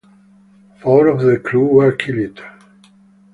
[0.81, 2.41] Four of the crew were killed.